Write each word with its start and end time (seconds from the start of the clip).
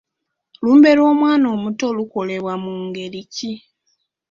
Olumbe 0.59 0.89
lw'omwana 0.97 1.45
omuto 1.55 1.85
lokorebwa 1.97 2.53
mu 2.63 2.73
ngeri 2.85 3.21
ki? 3.35 3.53